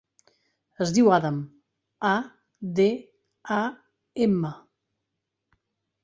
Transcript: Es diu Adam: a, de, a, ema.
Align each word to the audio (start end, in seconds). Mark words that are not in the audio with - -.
Es 0.83 0.91
diu 0.93 1.09
Adam: 1.17 1.35
a, 2.11 2.13
de, 2.79 2.85
a, 3.57 3.59
ema. 4.27 4.51